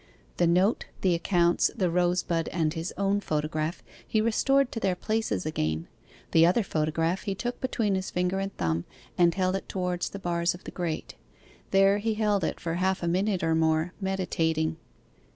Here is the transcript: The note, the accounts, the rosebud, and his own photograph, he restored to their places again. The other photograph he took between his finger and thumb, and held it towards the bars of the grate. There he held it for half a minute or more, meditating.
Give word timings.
The 0.37 0.47
note, 0.47 0.85
the 1.01 1.13
accounts, 1.13 1.69
the 1.75 1.91
rosebud, 1.91 2.47
and 2.47 2.73
his 2.73 2.91
own 2.97 3.19
photograph, 3.21 3.83
he 4.07 4.19
restored 4.19 4.71
to 4.71 4.79
their 4.79 4.95
places 4.95 5.45
again. 5.45 5.87
The 6.31 6.43
other 6.43 6.63
photograph 6.63 7.21
he 7.21 7.35
took 7.35 7.61
between 7.61 7.93
his 7.93 8.09
finger 8.09 8.39
and 8.39 8.51
thumb, 8.57 8.85
and 9.15 9.35
held 9.35 9.55
it 9.55 9.69
towards 9.69 10.09
the 10.09 10.17
bars 10.17 10.55
of 10.55 10.63
the 10.63 10.71
grate. 10.71 11.13
There 11.69 11.99
he 11.99 12.15
held 12.15 12.43
it 12.43 12.59
for 12.59 12.73
half 12.73 13.03
a 13.03 13.07
minute 13.07 13.43
or 13.43 13.53
more, 13.53 13.93
meditating. 14.01 14.77